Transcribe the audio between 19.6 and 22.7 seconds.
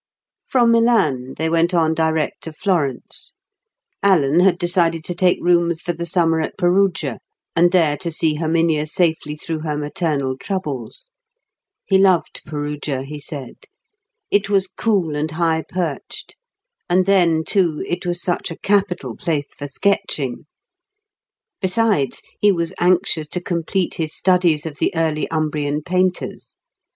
sketching. Besides, he